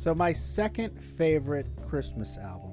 So 0.00 0.14
my 0.14 0.32
second 0.32 0.98
favorite 0.98 1.66
Christmas 1.86 2.38
album 2.38 2.72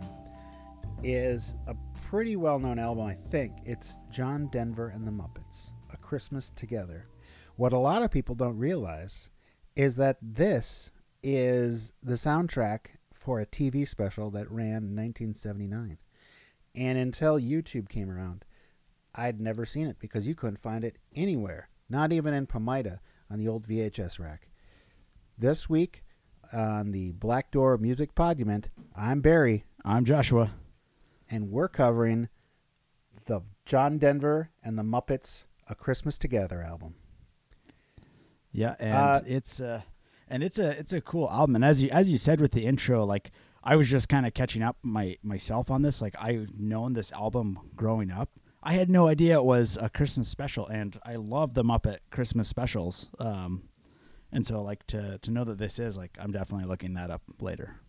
is 1.03 1.55
a 1.67 1.75
pretty 2.05 2.37
well-known 2.37 2.79
album, 2.79 3.05
I 3.05 3.17
think. 3.29 3.51
It's 3.65 3.95
John 4.09 4.47
Denver 4.47 4.87
and 4.95 5.05
the 5.05 5.11
Muppets, 5.11 5.71
A 5.91 5.97
Christmas 5.97 6.51
Together. 6.51 7.09
What 7.57 7.73
a 7.73 7.79
lot 7.79 8.01
of 8.01 8.11
people 8.11 8.33
don't 8.33 8.57
realize 8.57 9.27
is 9.75 9.97
that 9.97 10.15
this 10.21 10.89
is 11.21 11.91
the 12.01 12.13
soundtrack 12.13 12.85
for 13.13 13.41
a 13.41 13.45
TV 13.45 13.85
special 13.85 14.31
that 14.31 14.49
ran 14.49 14.85
in 14.85 14.95
1979. 14.95 15.97
And 16.75 16.97
until 16.97 17.37
YouTube 17.37 17.89
came 17.89 18.09
around, 18.09 18.45
I'd 19.15 19.41
never 19.41 19.65
seen 19.65 19.87
it 19.87 19.99
because 19.99 20.27
you 20.27 20.33
couldn't 20.33 20.61
find 20.61 20.85
it 20.85 20.95
anywhere, 21.13 21.67
not 21.89 22.13
even 22.13 22.33
in 22.33 22.47
Pamida 22.47 22.99
on 23.29 23.37
the 23.37 23.49
old 23.49 23.67
VHS 23.67 24.17
rack. 24.17 24.47
This 25.37 25.67
week 25.67 26.05
on 26.53 26.91
the 26.91 27.11
Black 27.13 27.51
Door 27.51 27.77
Music 27.79 28.13
Podument, 28.15 28.65
I'm 28.95 29.21
Barry, 29.21 29.65
I'm 29.85 30.05
Joshua. 30.05 30.51
and 31.29 31.51
we're 31.51 31.67
covering 31.67 32.29
the 33.25 33.41
John 33.65 33.97
Denver 33.97 34.49
and 34.63 34.77
the 34.77 34.83
Muppets 34.83 35.43
A 35.69 35.75
Christmas 35.75 36.17
Together 36.17 36.61
album. 36.61 36.95
Yeah, 38.51 38.75
and 38.79 38.93
Uh, 38.95 39.21
it's 39.25 39.59
uh 39.61 39.81
and 40.29 40.43
it's 40.43 40.57
a 40.59 40.71
it's 40.79 40.93
a 40.93 41.01
cool 41.01 41.29
album. 41.29 41.55
And 41.55 41.65
as 41.65 41.81
you 41.81 41.89
as 41.89 42.09
you 42.09 42.17
said 42.17 42.39
with 42.41 42.51
the 42.51 42.65
intro, 42.65 43.05
like 43.05 43.31
I 43.63 43.75
was 43.75 43.89
just 43.89 44.07
kind 44.09 44.25
of 44.25 44.33
catching 44.33 44.63
up 44.63 44.77
my 44.83 45.17
myself 45.23 45.69
on 45.69 45.81
this. 45.81 46.01
Like 46.01 46.15
I've 46.19 46.57
known 46.57 46.93
this 46.93 47.11
album 47.11 47.59
growing 47.75 48.09
up. 48.11 48.29
I 48.63 48.73
had 48.73 48.89
no 48.89 49.07
idea 49.07 49.37
it 49.37 49.45
was 49.45 49.77
a 49.81 49.89
Christmas 49.89 50.27
special, 50.27 50.67
and 50.67 50.99
I 51.05 51.15
love 51.15 51.53
the 51.53 51.63
Muppet 51.63 51.97
Christmas 52.09 52.47
specials. 52.47 53.07
Um, 53.19 53.63
and 54.31 54.45
so 54.45 54.61
like 54.61 54.85
to 54.87 55.17
to 55.19 55.31
know 55.31 55.43
that 55.43 55.57
this 55.57 55.79
is 55.79 55.97
like 55.97 56.17
I'm 56.19 56.31
definitely 56.31 56.67
looking 56.67 56.93
that 56.95 57.11
up 57.11 57.21
later. 57.41 57.79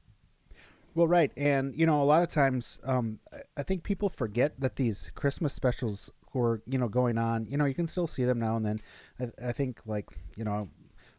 Well, 0.95 1.07
right, 1.07 1.31
and 1.37 1.77
you 1.77 1.87
know, 1.87 2.03
a 2.03 2.05
lot 2.05 2.23
of 2.23 2.29
times, 2.29 2.81
um, 2.83 3.21
I- 3.57 3.63
think 3.63 3.85
people 3.85 4.09
forget 4.09 4.59
that 4.59 4.77
these 4.77 5.13
Christmas 5.15 5.53
specials 5.53 6.11
were, 6.35 6.61
you 6.67 6.77
know, 6.79 6.89
going 6.89 7.19
on. 7.19 7.47
You 7.47 7.57
know, 7.57 7.67
you 7.67 7.75
can 7.75 7.87
still 7.87 8.07
see 8.09 8.25
them 8.25 8.41
now 8.41 8.57
and 8.57 8.67
then. 8.67 8.81
I, 9.21 9.49
I 9.51 9.53
think, 9.53 9.81
like, 9.87 10.07
you 10.35 10.45
know, 10.45 10.69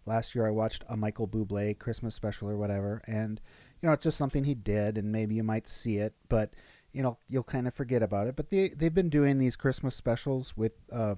last 0.06 0.36
year 0.36 0.46
I 0.46 0.52
watched 0.52 0.84
a 0.90 0.98
Michael 0.98 1.28
Bublé 1.28 1.78
Christmas 1.80 2.14
special 2.16 2.50
or 2.50 2.58
whatever, 2.58 3.02
and 3.08 3.40
you 3.82 3.88
know, 3.88 3.94
it's 3.94 4.04
just 4.04 4.18
something 4.18 4.44
he 4.44 4.56
did, 4.56 4.98
and 4.98 5.12
maybe 5.12 5.36
you 5.36 5.44
might 5.44 5.68
see 5.68 5.98
it, 5.98 6.14
but 6.28 6.54
you 6.92 7.04
know, 7.04 7.18
you'll 7.30 7.44
kind 7.44 7.68
of 7.68 7.74
forget 7.74 8.04
about 8.04 8.28
it. 8.28 8.36
But 8.36 8.50
they 8.50 8.70
they've 8.70 8.94
been 8.94 9.10
doing 9.10 9.38
these 9.38 9.56
Christmas 9.56 9.96
specials 9.96 10.58
with, 10.58 10.74
uh, 10.92 11.16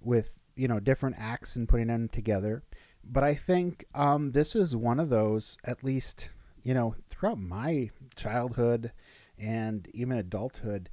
with 0.00 0.38
you 0.56 0.68
know, 0.68 0.80
different 0.80 1.16
acts 1.18 1.56
and 1.56 1.68
putting 1.68 1.86
them 1.86 2.08
together. 2.08 2.62
But 3.08 3.22
I 3.24 3.34
think 3.34 3.84
um, 3.94 4.32
this 4.32 4.56
is 4.56 4.74
one 4.74 4.98
of 4.98 5.08
those, 5.10 5.56
at 5.64 5.84
least 5.84 6.28
you 6.66 6.74
know, 6.74 6.96
throughout 7.10 7.38
my 7.38 7.90
childhood 8.16 8.90
and 9.38 9.86
even 9.94 10.18
adulthood, 10.18 10.90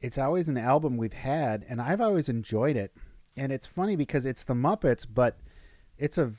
it's 0.00 0.18
always 0.18 0.48
an 0.48 0.56
album 0.56 0.96
we've 0.96 1.12
had, 1.12 1.66
and 1.68 1.82
I've 1.82 2.00
always 2.00 2.28
enjoyed 2.28 2.76
it. 2.76 2.94
And 3.36 3.50
it's 3.50 3.66
funny 3.66 3.96
because 3.96 4.24
it's 4.24 4.44
the 4.44 4.54
Muppets, 4.54 5.04
but 5.12 5.40
it's 5.98 6.16
a 6.16 6.30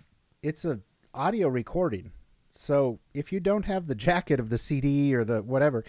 it's 0.42 0.64
a 0.64 0.80
audio 1.14 1.50
recording. 1.50 2.14
So 2.56 3.00
if 3.14 3.34
you 3.34 3.42
don't 3.42 3.66
have 3.66 3.88
the 3.88 3.96
jacket 3.96 4.40
of 4.40 4.50
the 4.50 4.58
CD 4.58 5.14
or 5.14 5.26
the 5.26 5.42
whatever, 5.42 5.84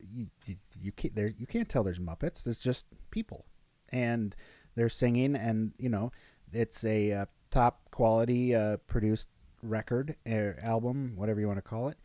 you, 0.00 0.28
you, 0.46 0.56
you 0.80 0.92
can't 0.92 1.14
there 1.16 1.32
you 1.36 1.46
can't 1.46 1.68
tell 1.68 1.82
there's 1.82 1.98
Muppets. 1.98 2.46
It's 2.46 2.60
just 2.60 2.86
people, 3.10 3.46
and 3.90 4.36
they're 4.76 4.88
singing, 4.88 5.34
and 5.34 5.72
you 5.76 5.88
know, 5.88 6.12
it's 6.52 6.84
a 6.84 7.12
uh, 7.12 7.26
top 7.50 7.80
quality 7.90 8.54
uh, 8.54 8.76
produced 8.86 9.28
record 9.62 10.16
or 10.26 10.56
album, 10.62 11.12
whatever 11.16 11.40
you 11.40 11.46
want 11.46 11.58
to 11.58 11.62
call 11.62 11.88
it 11.88 11.98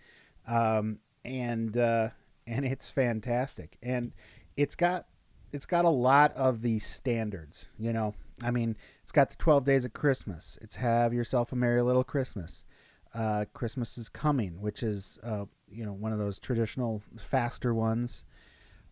um, 0.47 0.99
and 1.23 1.77
uh, 1.77 2.09
and 2.47 2.65
it's 2.65 2.89
fantastic, 2.89 3.77
and 3.81 4.11
it's 4.57 4.75
got 4.75 5.07
it's 5.51 5.65
got 5.65 5.85
a 5.85 5.89
lot 5.89 6.33
of 6.33 6.61
the 6.61 6.79
standards. 6.79 7.67
You 7.77 7.93
know, 7.93 8.15
I 8.43 8.51
mean, 8.51 8.75
it's 9.01 9.11
got 9.11 9.29
the 9.29 9.35
Twelve 9.37 9.65
Days 9.65 9.85
of 9.85 9.93
Christmas. 9.93 10.57
It's 10.61 10.75
Have 10.75 11.13
Yourself 11.13 11.51
a 11.51 11.55
Merry 11.55 11.81
Little 11.81 12.03
Christmas. 12.03 12.65
Uh, 13.13 13.45
Christmas 13.53 13.97
is 13.97 14.09
Coming, 14.09 14.59
which 14.61 14.83
is 14.83 15.19
uh, 15.23 15.45
you 15.69 15.85
know 15.85 15.93
one 15.93 16.11
of 16.11 16.19
those 16.19 16.39
traditional 16.39 17.01
faster 17.17 17.73
ones. 17.73 18.25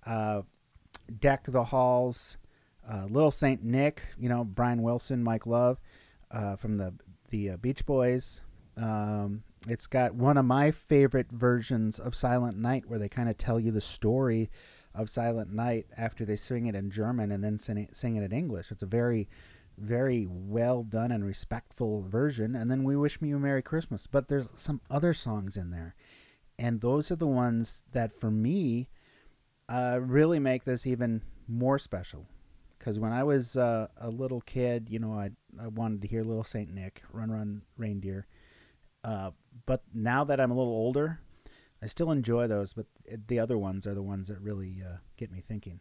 Uh, 0.05 0.41
Deck 1.19 1.45
the 1.47 1.63
Halls, 1.63 2.37
uh, 2.89 3.05
Little 3.09 3.31
Saint 3.31 3.63
Nick. 3.63 4.03
You 4.17 4.29
know, 4.29 4.43
Brian 4.43 4.81
Wilson, 4.81 5.23
Mike 5.23 5.45
Love 5.45 5.79
uh, 6.33 6.55
from 6.55 6.77
the 6.77 6.93
the 7.29 7.51
uh, 7.51 7.57
Beach 7.57 7.85
Boys. 7.85 8.41
Um, 8.77 9.43
it's 9.67 9.87
got 9.87 10.15
one 10.15 10.37
of 10.37 10.45
my 10.45 10.71
favorite 10.71 11.31
versions 11.31 11.99
of 11.99 12.15
Silent 12.15 12.57
Night, 12.57 12.85
where 12.87 12.99
they 12.99 13.09
kind 13.09 13.29
of 13.29 13.37
tell 13.37 13.59
you 13.59 13.71
the 13.71 13.81
story 13.81 14.49
of 14.95 15.09
Silent 15.09 15.53
Night 15.53 15.85
after 15.97 16.25
they 16.25 16.35
sing 16.35 16.65
it 16.65 16.75
in 16.75 16.89
German 16.89 17.31
and 17.31 17.43
then 17.43 17.57
sing 17.57 17.77
it, 17.77 17.95
sing 17.95 18.15
it 18.15 18.23
in 18.23 18.31
English. 18.31 18.71
It's 18.71 18.83
a 18.83 18.87
very, 18.87 19.29
very 19.77 20.27
well 20.29 20.83
done 20.83 21.11
and 21.11 21.23
respectful 21.25 22.01
version. 22.01 22.55
And 22.55 22.69
then 22.69 22.83
We 22.83 22.97
Wish 22.97 23.21
Me 23.21 23.31
a 23.31 23.39
Merry 23.39 23.61
Christmas. 23.61 24.07
But 24.07 24.27
there's 24.27 24.49
some 24.55 24.81
other 24.89 25.13
songs 25.13 25.57
in 25.57 25.69
there, 25.71 25.95
and 26.57 26.81
those 26.81 27.11
are 27.11 27.15
the 27.15 27.27
ones 27.27 27.83
that, 27.91 28.11
for 28.11 28.31
me, 28.31 28.89
uh, 29.69 29.99
really 30.01 30.39
make 30.39 30.63
this 30.63 30.85
even 30.85 31.21
more 31.47 31.79
special. 31.79 32.27
Because 32.81 32.97
when 32.97 33.13
I 33.13 33.23
was 33.23 33.57
uh, 33.57 33.89
a 33.97 34.09
little 34.09 34.41
kid, 34.41 34.87
you 34.89 34.97
know, 34.97 35.13
I 35.13 35.29
I 35.61 35.67
wanted 35.67 36.01
to 36.01 36.07
hear 36.07 36.23
Little 36.23 36.43
Saint 36.43 36.73
Nick, 36.73 37.03
Run 37.13 37.29
Run 37.29 37.61
Reindeer. 37.77 38.25
Uh, 39.03 39.29
but 39.67 39.83
now 39.93 40.23
that 40.23 40.39
I'm 40.39 40.49
a 40.49 40.55
little 40.55 40.73
older, 40.73 41.19
I 41.83 41.85
still 41.85 42.09
enjoy 42.09 42.47
those. 42.47 42.73
But 42.73 42.87
the 43.27 43.37
other 43.39 43.57
ones 43.59 43.85
are 43.85 43.93
the 43.93 44.01
ones 44.01 44.29
that 44.29 44.39
really 44.41 44.81
uh, 44.83 44.97
get 45.15 45.31
me 45.31 45.43
thinking. 45.47 45.79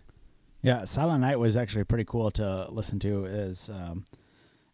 Yeah, 0.60 0.84
Silent 0.84 1.22
Night 1.22 1.38
was 1.38 1.56
actually 1.56 1.84
pretty 1.84 2.04
cool 2.04 2.30
to 2.32 2.66
listen 2.70 2.98
to. 2.98 3.24
Is 3.24 3.70
um, 3.70 4.04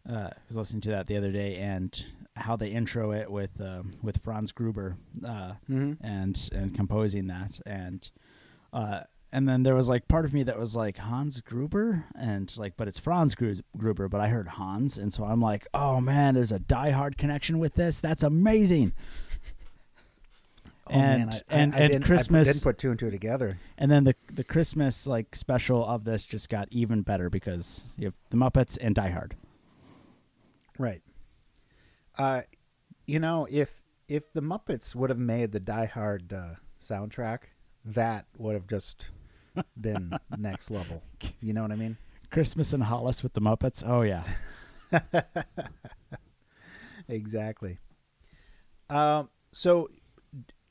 uh, 0.09 0.31
I 0.31 0.33
was 0.49 0.57
listening 0.57 0.81
to 0.81 0.89
that 0.89 1.07
the 1.07 1.15
other 1.15 1.31
day, 1.31 1.55
and 1.55 2.05
how 2.35 2.57
they 2.57 2.67
intro 2.67 3.13
it 3.13 3.31
with 3.31 3.59
um 3.61 3.91
with 4.03 4.17
Franz 4.21 4.51
Gruber 4.51 4.97
uh, 5.25 5.53
Mm-hmm. 5.69 6.05
and 6.05 6.49
and 6.53 6.75
composing 6.75 7.27
that, 7.27 7.61
and 7.65 8.09
uh, 8.73 9.01
and 9.31 9.47
then 9.47 9.63
there 9.63 9.75
was 9.75 9.89
like 9.89 10.07
part 10.07 10.25
of 10.25 10.33
me 10.33 10.43
that 10.43 10.57
was 10.59 10.75
like 10.75 10.97
Hans 10.97 11.41
Gruber, 11.41 12.05
and 12.17 12.53
like, 12.57 12.77
but 12.77 12.87
it's 12.87 12.99
Franz 12.99 13.35
Gruber, 13.35 14.07
but 14.07 14.21
I 14.21 14.29
heard 14.29 14.47
Hans, 14.47 14.97
and 14.97 15.11
so 15.13 15.23
I'm 15.25 15.41
like, 15.41 15.67
oh 15.73 15.99
man, 16.01 16.33
there's 16.35 16.51
a 16.51 16.59
Die 16.59 16.91
Hard 16.91 17.17
connection 17.17 17.59
with 17.59 17.75
this. 17.75 17.99
That's 17.99 18.23
amazing. 18.23 18.93
Oh 20.89 20.93
And- 20.93 21.29
man, 21.29 21.33
I, 21.33 21.41
and- 21.49 21.75
I, 21.75 21.77
I 21.77 21.81
and 21.81 21.91
didn't, 21.93 22.05
Christmas- 22.05 22.47
I 22.47 22.51
didn't 22.53 22.63
put 22.63 22.77
two 22.77 22.89
and 22.91 22.99
two 22.99 23.11
together. 23.11 23.59
And 23.77 23.91
then 23.91 24.05
the 24.05 24.15
the 24.31 24.43
Christmas 24.43 25.05
like 25.05 25.35
special 25.35 25.85
of 25.85 26.05
this 26.05 26.25
just 26.25 26.49
got 26.49 26.67
even 26.71 27.01
better 27.01 27.29
because 27.29 27.87
you 27.97 28.05
have 28.05 28.13
the 28.29 28.37
Muppets 28.37 28.77
and 28.79 28.95
Die 28.95 29.09
Hard. 29.09 29.35
Right. 30.79 31.01
Uh, 32.17 32.43
you 33.05 33.19
know, 33.19 33.47
if 33.51 33.81
if 34.07 34.31
the 34.31 34.41
Muppets 34.41 34.95
would 34.95 35.09
have 35.09 35.19
made 35.19 35.51
the 35.51 35.59
Die 35.59 35.85
Hard 35.87 36.31
uh, 36.31 36.51
soundtrack, 36.81 37.39
that 37.83 38.25
would 38.37 38.53
have 38.53 38.67
just 38.67 39.09
been 39.79 40.11
next 40.37 40.71
level. 40.71 41.01
You 41.41 41.53
know 41.53 41.61
what 41.61 41.71
I 41.71 41.75
mean? 41.75 41.97
Christmas 42.31 42.73
in 42.73 42.81
Hollis 42.81 43.23
with 43.23 43.33
the 43.33 43.41
Muppets. 43.41 43.83
Oh 43.85 44.01
yeah. 44.01 44.23
Exactly. 47.09 47.77
Um, 48.89 49.29
so 49.51 49.89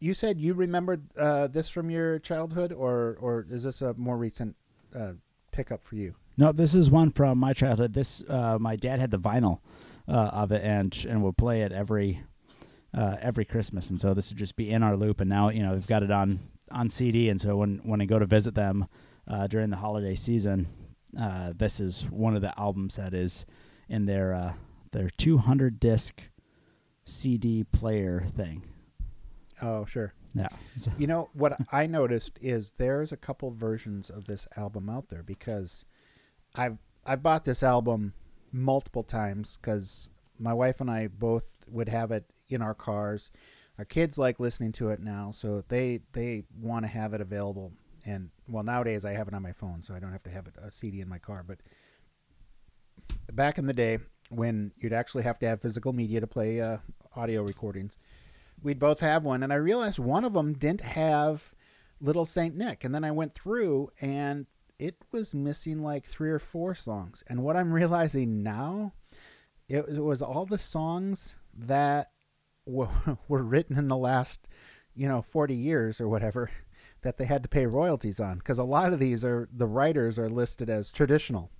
you 0.00 0.14
said 0.14 0.40
you 0.40 0.54
remembered 0.54 1.04
uh, 1.16 1.46
this 1.48 1.68
from 1.68 1.90
your 1.90 2.18
childhood, 2.18 2.72
or 2.72 3.16
or 3.20 3.46
is 3.50 3.64
this 3.64 3.82
a 3.82 3.94
more 3.94 4.16
recent 4.16 4.56
uh, 4.94 5.12
pickup 5.52 5.84
for 5.84 5.96
you? 5.96 6.14
No, 6.36 6.52
this 6.52 6.74
is 6.74 6.90
one 6.90 7.10
from 7.10 7.38
my 7.38 7.52
childhood. 7.52 7.94
This 7.94 8.22
uh, 8.28 8.58
my 8.60 8.76
dad 8.76 9.00
had 9.00 9.10
the 9.10 9.18
vinyl 9.18 9.60
uh, 10.08 10.12
of 10.12 10.52
it 10.52 10.62
and 10.62 11.06
and 11.08 11.22
would 11.22 11.36
play 11.36 11.62
it 11.62 11.72
every 11.72 12.22
uh, 12.94 13.16
every 13.20 13.44
Christmas, 13.44 13.90
and 13.90 14.00
so 14.00 14.12
this 14.14 14.30
would 14.30 14.38
just 14.38 14.56
be 14.56 14.70
in 14.70 14.82
our 14.82 14.96
loop. 14.96 15.20
And 15.20 15.30
now 15.30 15.48
you 15.48 15.62
know 15.62 15.72
we've 15.72 15.86
got 15.86 16.02
it 16.02 16.10
on 16.10 16.40
on 16.70 16.88
CD, 16.88 17.28
and 17.28 17.40
so 17.40 17.56
when 17.56 17.78
when 17.84 18.00
I 18.00 18.04
go 18.06 18.18
to 18.18 18.26
visit 18.26 18.54
them 18.54 18.86
uh, 19.28 19.46
during 19.46 19.70
the 19.70 19.76
holiday 19.76 20.14
season, 20.14 20.66
uh, 21.18 21.52
this 21.56 21.80
is 21.80 22.02
one 22.10 22.34
of 22.34 22.42
the 22.42 22.58
albums 22.58 22.96
that 22.96 23.14
is 23.14 23.46
in 23.88 24.06
their 24.06 24.34
uh, 24.34 24.52
their 24.92 25.10
200 25.10 25.78
disc 25.80 26.22
CD 27.04 27.64
player 27.64 28.24
thing. 28.36 28.62
Oh, 29.62 29.84
sure. 29.84 30.12
Yeah, 30.34 30.48
So- 30.76 30.92
You 30.98 31.06
know 31.06 31.30
what 31.32 31.56
I 31.72 31.86
noticed 31.86 32.38
is 32.42 32.72
there's 32.72 33.10
a 33.12 33.16
couple 33.16 33.50
versions 33.52 34.10
of 34.10 34.26
this 34.26 34.46
album 34.56 34.90
out 34.90 35.08
there 35.08 35.22
because 35.22 35.84
I've 36.54 36.76
I 37.06 37.16
bought 37.16 37.44
this 37.44 37.62
album 37.62 38.12
multiple 38.52 39.02
times 39.02 39.56
because 39.60 40.10
my 40.38 40.52
wife 40.52 40.80
and 40.82 40.90
I 40.90 41.06
both 41.06 41.56
would 41.68 41.88
have 41.88 42.10
it 42.12 42.24
in 42.50 42.60
our 42.60 42.74
cars. 42.74 43.30
Our 43.78 43.84
kids 43.84 44.16
like 44.16 44.40
listening 44.40 44.72
to 44.72 44.88
it 44.90 45.00
now, 45.00 45.32
so 45.32 45.62
they 45.68 46.00
they 46.12 46.44
want 46.60 46.84
to 46.84 46.88
have 46.88 47.12
it 47.12 47.20
available. 47.20 47.72
And 48.04 48.30
well, 48.48 48.62
nowadays 48.62 49.04
I 49.04 49.12
have 49.12 49.28
it 49.28 49.34
on 49.34 49.42
my 49.42 49.52
phone, 49.52 49.82
so 49.82 49.94
I 49.94 49.98
don't 49.98 50.12
have 50.12 50.22
to 50.24 50.30
have 50.30 50.46
it, 50.46 50.54
a 50.62 50.70
CD 50.70 51.00
in 51.00 51.08
my 51.08 51.18
car. 51.18 51.44
But 51.46 51.58
back 53.32 53.58
in 53.58 53.66
the 53.66 53.72
day, 53.72 53.98
when 54.30 54.72
you'd 54.78 54.92
actually 54.92 55.24
have 55.24 55.38
to 55.40 55.48
have 55.48 55.60
physical 55.60 55.92
media 55.92 56.20
to 56.20 56.26
play 56.26 56.60
uh, 56.60 56.78
audio 57.16 57.42
recordings, 57.42 57.98
we'd 58.62 58.78
both 58.78 59.00
have 59.00 59.24
one, 59.24 59.42
and 59.42 59.52
I 59.52 59.56
realized 59.56 59.98
one 59.98 60.24
of 60.24 60.32
them 60.32 60.54
didn't 60.54 60.82
have 60.82 61.52
Little 62.00 62.24
Saint 62.24 62.56
Nick, 62.56 62.84
and 62.84 62.94
then 62.94 63.04
I 63.04 63.10
went 63.10 63.34
through 63.34 63.90
and 64.00 64.46
it 64.78 64.96
was 65.12 65.34
missing 65.34 65.82
like 65.82 66.04
three 66.04 66.30
or 66.30 66.38
four 66.38 66.74
songs. 66.74 67.24
And 67.28 67.42
what 67.42 67.56
I'm 67.56 67.72
realizing 67.72 68.42
now, 68.42 68.92
it, 69.68 69.84
it 69.88 70.02
was 70.02 70.22
all 70.22 70.46
the 70.46 70.58
songs 70.58 71.34
that 71.54 72.10
were, 73.28 73.42
written 73.42 73.78
in 73.78 73.88
the 73.88 73.96
last, 73.96 74.46
you 74.94 75.08
know, 75.08 75.22
40 75.22 75.54
years 75.54 76.00
or 76.00 76.08
whatever 76.08 76.50
that 77.02 77.16
they 77.16 77.24
had 77.24 77.42
to 77.44 77.48
pay 77.48 77.66
royalties 77.66 78.20
on 78.20 78.38
because 78.38 78.58
a 78.58 78.64
lot 78.64 78.92
of 78.92 78.98
these 78.98 79.24
are 79.24 79.48
the 79.52 79.66
writers 79.66 80.18
are 80.18 80.28
listed 80.28 80.68
as 80.68 80.90
traditional. 80.90 81.50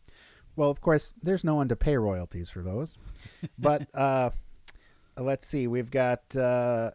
Well, 0.57 0.71
of 0.71 0.81
course, 0.81 1.13
there's 1.23 1.45
no 1.45 1.55
one 1.55 1.69
to 1.69 1.77
pay 1.77 1.97
royalties 1.97 2.51
for 2.51 2.63
those. 2.63 2.95
but 3.59 3.95
uh, 3.95 4.31
let's 5.17 5.47
see, 5.47 5.67
we've 5.67 5.91
got 5.91 6.35
uh, 6.35 6.91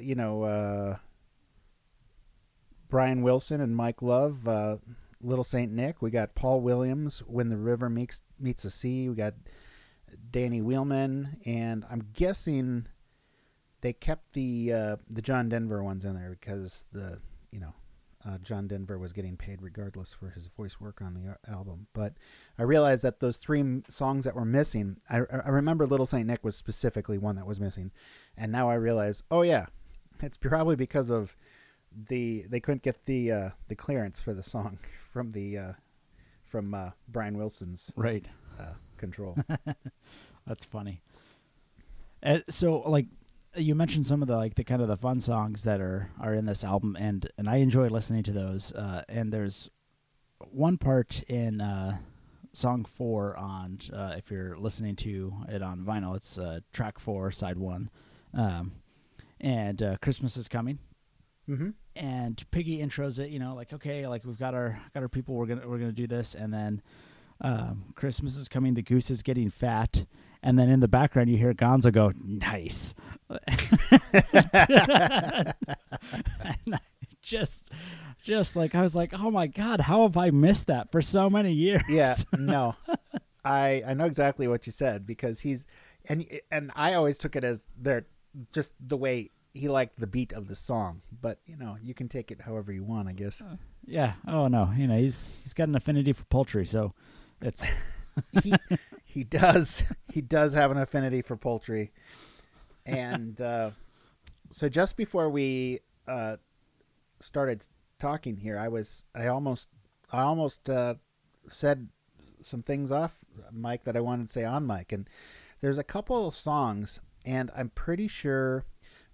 you 0.00 0.14
know 0.14 0.42
uh, 0.42 0.96
Brian 2.88 3.22
Wilson 3.22 3.60
and 3.60 3.76
Mike 3.76 4.02
Love, 4.02 4.48
uh, 4.48 4.78
Little 5.20 5.44
Saint 5.44 5.72
Nick. 5.72 6.02
We 6.02 6.10
got 6.10 6.34
Paul 6.34 6.62
Williams, 6.62 7.22
When 7.26 7.48
the 7.48 7.56
River 7.56 7.88
Meets 7.88 8.22
Meets 8.40 8.64
the 8.64 8.70
Sea. 8.70 9.08
We 9.08 9.14
got 9.14 9.34
Danny 10.30 10.60
Wheetman, 10.60 11.46
and 11.46 11.84
I'm 11.90 12.08
guessing 12.14 12.86
they 13.80 13.92
kept 13.92 14.32
the 14.32 14.72
uh, 14.72 14.96
the 15.10 15.22
John 15.22 15.48
Denver 15.48 15.82
ones 15.82 16.04
in 16.04 16.14
there 16.14 16.36
because 16.38 16.86
the 16.92 17.18
you 17.50 17.60
know 17.60 17.74
uh, 18.26 18.38
John 18.38 18.68
Denver 18.68 18.98
was 18.98 19.12
getting 19.12 19.36
paid 19.36 19.60
regardless 19.62 20.12
for 20.12 20.30
his 20.30 20.46
voice 20.46 20.80
work 20.80 21.02
on 21.02 21.14
the 21.14 21.30
uh, 21.30 21.54
album. 21.56 21.86
But 21.92 22.14
I 22.58 22.62
realized 22.62 23.02
that 23.04 23.20
those 23.20 23.36
three 23.36 23.60
m- 23.60 23.82
songs 23.88 24.24
that 24.24 24.34
were 24.34 24.44
missing, 24.44 24.98
I, 25.10 25.16
I 25.16 25.48
remember 25.48 25.86
Little 25.86 26.06
Saint 26.06 26.28
Nick 26.28 26.44
was 26.44 26.56
specifically 26.56 27.18
one 27.18 27.36
that 27.36 27.46
was 27.46 27.60
missing, 27.60 27.90
and 28.36 28.52
now 28.52 28.70
I 28.70 28.74
realize, 28.74 29.22
oh 29.30 29.42
yeah, 29.42 29.66
it's 30.20 30.36
probably 30.36 30.76
because 30.76 31.10
of 31.10 31.36
the 32.08 32.44
they 32.48 32.60
couldn't 32.60 32.82
get 32.82 33.04
the 33.04 33.32
uh, 33.32 33.50
the 33.68 33.74
clearance 33.74 34.20
for 34.20 34.34
the 34.34 34.42
song 34.42 34.78
from 35.12 35.32
the 35.32 35.58
uh, 35.58 35.72
from 36.44 36.74
uh, 36.74 36.90
Brian 37.08 37.36
Wilson's 37.36 37.92
right 37.96 38.26
uh, 38.60 38.74
control. 39.02 39.36
That's 40.46 40.64
funny. 40.64 41.02
Uh, 42.22 42.38
so 42.48 42.78
like 42.86 43.06
you 43.56 43.74
mentioned 43.74 44.06
some 44.06 44.22
of 44.22 44.28
the 44.28 44.36
like 44.36 44.54
the 44.54 44.64
kind 44.64 44.80
of 44.80 44.88
the 44.88 44.96
fun 44.96 45.20
songs 45.20 45.64
that 45.64 45.80
are 45.80 46.10
are 46.20 46.32
in 46.32 46.46
this 46.46 46.64
album 46.64 46.96
and 46.98 47.28
and 47.36 47.50
I 47.50 47.56
enjoy 47.56 47.88
listening 47.88 48.22
to 48.24 48.32
those 48.32 48.72
uh, 48.72 49.02
and 49.08 49.32
there's 49.32 49.68
one 50.50 50.78
part 50.78 51.22
in 51.28 51.60
uh, 51.60 51.98
song 52.52 52.84
4 52.84 53.36
on 53.36 53.78
uh, 53.92 54.14
if 54.16 54.30
you're 54.30 54.56
listening 54.56 54.96
to 54.96 55.34
it 55.48 55.62
on 55.62 55.80
vinyl 55.80 56.16
it's 56.16 56.38
uh, 56.38 56.60
track 56.72 56.98
4 56.98 57.32
side 57.32 57.58
1 57.58 57.90
um, 58.34 58.72
and 59.40 59.82
uh, 59.82 59.96
Christmas 60.00 60.36
is 60.36 60.48
coming 60.48 60.78
mm-hmm. 61.48 61.70
and 61.96 62.50
Piggy 62.52 62.78
intros 62.78 63.18
it 63.18 63.30
you 63.30 63.40
know 63.40 63.54
like 63.54 63.72
okay 63.72 64.06
like 64.06 64.24
we've 64.24 64.38
got 64.38 64.54
our 64.54 64.80
got 64.94 65.02
our 65.02 65.08
people 65.08 65.34
we're 65.34 65.46
to 65.46 65.56
we're 65.68 65.78
going 65.78 65.90
to 65.90 65.92
do 65.92 66.06
this 66.06 66.34
and 66.34 66.54
then 66.54 66.80
um, 67.42 67.92
Christmas 67.94 68.36
is 68.36 68.48
coming 68.48 68.74
the 68.74 68.82
goose 68.82 69.10
is 69.10 69.22
getting 69.22 69.50
fat 69.50 70.04
and 70.42 70.58
then 70.58 70.68
in 70.68 70.80
the 70.80 70.88
background 70.88 71.30
you 71.30 71.36
hear 71.36 71.54
Gonzo 71.54 71.92
go, 71.92 72.12
"Nice," 72.20 72.94
and 73.30 73.44
I 76.74 76.80
just, 77.22 77.70
just 78.24 78.56
like 78.56 78.74
I 78.74 78.82
was 78.82 78.94
like, 78.94 79.12
"Oh 79.18 79.30
my 79.30 79.46
god, 79.46 79.80
how 79.80 80.02
have 80.02 80.16
I 80.16 80.30
missed 80.30 80.66
that 80.66 80.90
for 80.90 81.00
so 81.00 81.30
many 81.30 81.52
years?" 81.52 81.82
Yeah, 81.88 82.14
no, 82.38 82.74
I 83.44 83.82
I 83.86 83.94
know 83.94 84.06
exactly 84.06 84.48
what 84.48 84.66
you 84.66 84.72
said 84.72 85.06
because 85.06 85.40
he's 85.40 85.66
and 86.08 86.26
and 86.50 86.72
I 86.74 86.94
always 86.94 87.18
took 87.18 87.36
it 87.36 87.44
as 87.44 87.64
they're 87.80 88.06
just 88.52 88.72
the 88.80 88.96
way 88.96 89.30
he 89.54 89.68
liked 89.68 90.00
the 90.00 90.06
beat 90.06 90.32
of 90.32 90.48
the 90.48 90.54
song, 90.54 91.02
but 91.20 91.38
you 91.46 91.56
know 91.56 91.76
you 91.80 91.94
can 91.94 92.08
take 92.08 92.32
it 92.32 92.40
however 92.40 92.72
you 92.72 92.82
want, 92.82 93.08
I 93.08 93.12
guess. 93.12 93.40
Uh, 93.40 93.56
yeah. 93.86 94.14
Oh 94.26 94.48
no, 94.48 94.72
you 94.76 94.88
know 94.88 94.98
he's 94.98 95.32
he's 95.44 95.54
got 95.54 95.68
an 95.68 95.76
affinity 95.76 96.12
for 96.12 96.24
poultry, 96.24 96.66
so 96.66 96.92
it's. 97.42 97.66
he 98.42 98.52
he 99.04 99.24
does 99.24 99.82
he 100.12 100.20
does 100.20 100.54
have 100.54 100.70
an 100.70 100.78
affinity 100.78 101.22
for 101.22 101.36
poultry, 101.36 101.92
and 102.86 103.40
uh, 103.40 103.70
so 104.50 104.68
just 104.68 104.96
before 104.96 105.30
we 105.30 105.80
uh, 106.06 106.36
started 107.20 107.64
talking 107.98 108.36
here, 108.36 108.58
I 108.58 108.68
was 108.68 109.04
I 109.14 109.28
almost 109.28 109.68
I 110.12 110.22
almost 110.22 110.68
uh, 110.68 110.94
said 111.48 111.88
some 112.42 112.62
things 112.62 112.90
off 112.90 113.14
Mike 113.50 113.84
that 113.84 113.96
I 113.96 114.00
wanted 114.00 114.26
to 114.26 114.32
say 114.32 114.44
on 114.44 114.66
Mike, 114.66 114.92
and 114.92 115.08
there's 115.60 115.78
a 115.78 115.84
couple 115.84 116.26
of 116.26 116.34
songs, 116.34 117.00
and 117.24 117.50
I'm 117.56 117.70
pretty 117.70 118.08
sure. 118.08 118.64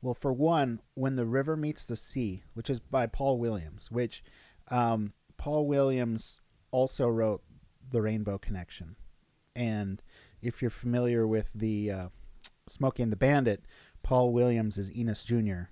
Well, 0.01 0.15
for 0.15 0.33
one, 0.33 0.81
when 0.95 1.17
the 1.17 1.27
river 1.27 1.57
meets 1.57 1.85
the 1.85 1.97
sea, 1.97 2.45
which 2.55 2.71
is 2.71 2.79
by 2.79 3.09
Paul 3.09 3.37
Williams, 3.39 3.91
which 3.91 4.23
um, 4.71 5.13
Paul 5.37 5.67
Williams 5.67 6.41
also 6.71 7.09
wrote 7.09 7.43
the 7.91 8.03
Rainbow 8.03 8.39
Connection. 8.39 8.97
And 9.57 10.03
if 10.43 10.63
you're 10.63 10.71
familiar 10.71 11.27
with 11.27 11.51
the 11.55 11.91
uh, 11.91 12.09
Smokey 12.69 13.03
and 13.03 13.13
the 13.13 13.17
Bandit, 13.17 13.65
Paul 14.03 14.33
Williams 14.33 14.79
is 14.79 14.95
Enos 14.97 15.25
Jr., 15.25 15.63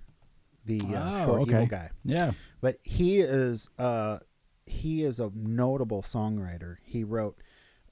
the 0.65 0.81
uh, 0.93 1.21
oh, 1.21 1.25
short 1.25 1.41
okay. 1.43 1.51
evil 1.51 1.65
guy. 1.67 1.89
Yeah, 2.03 2.31
but 2.59 2.77
he 2.83 3.19
is 3.21 3.69
uh, 3.79 4.19
he 4.65 5.03
is 5.03 5.19
a 5.19 5.31
notable 5.33 6.01
songwriter. 6.01 6.75
He 6.83 7.03
wrote 7.03 7.37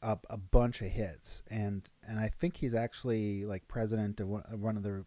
a, 0.02 0.18
a 0.30 0.38
bunch 0.38 0.82
of 0.82 0.90
hits, 0.90 1.42
and 1.50 1.88
and 2.08 2.20
I 2.20 2.28
think 2.28 2.58
he's 2.58 2.76
actually 2.76 3.46
like 3.46 3.68
president 3.68 4.20
of 4.20 4.28
one, 4.28 4.44
of, 4.52 4.60
one 4.60 4.78
of 4.78 4.84
the, 4.84 5.06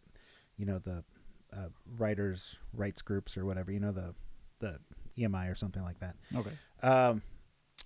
you 0.56 0.64
know, 0.64 0.78
the 0.78 1.04
uh, 1.52 1.68
writers' 1.98 2.58
rights 2.72 3.02
groups 3.02 3.36
or 3.36 3.44
whatever. 3.44 3.70
You 3.70 3.80
know, 3.80 3.92
the 3.92 4.14
the 4.60 4.78
EMI 5.18 5.50
or 5.50 5.54
something 5.54 5.82
like 5.82 6.00
that. 6.00 6.16
Okay. 6.34 6.50
Um, 6.82 7.22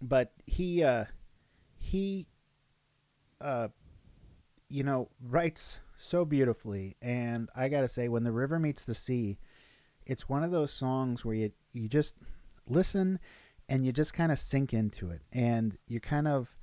but 0.00 0.32
he 0.46 0.84
uh, 0.84 1.06
he 1.82 2.26
uh 3.40 3.68
you 4.68 4.82
know 4.82 5.08
writes 5.20 5.80
so 5.98 6.24
beautifully. 6.24 6.96
And 7.02 7.48
i 7.54 7.68
gotta 7.68 7.88
say 7.88 8.08
when 8.08 8.24
the 8.24 8.32
river 8.32 8.58
meets 8.58 8.84
the 8.84 8.94
sea 8.94 9.38
it's 10.06 10.28
one 10.28 10.42
of 10.42 10.50
those 10.50 10.72
songs 10.72 11.24
where 11.24 11.34
you 11.34 11.52
you 11.72 11.88
just 11.88 12.16
listen 12.66 13.18
and 13.68 13.84
you 13.86 13.92
just 13.92 14.14
kind 14.14 14.32
of 14.32 14.38
sink 14.38 14.74
into 14.74 15.10
it. 15.10 15.22
And 15.32 15.78
you 15.86 16.00
kind 16.00 16.28
of 16.28 16.56